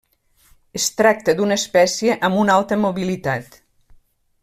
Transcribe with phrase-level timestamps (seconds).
[0.79, 3.63] Es tracta d'una espècie amb una alta mobilitat.